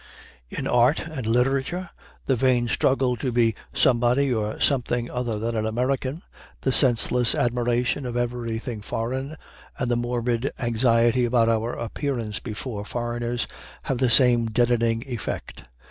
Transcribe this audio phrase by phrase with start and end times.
[0.49, 1.91] In art and literature
[2.25, 6.23] the vain struggle to be somebody or something other than an American,
[6.61, 9.37] the senseless admiration of everything foreign,
[9.77, 13.47] and the morbid anxiety about our appearance before foreigners
[13.83, 15.65] have the same deadening effect.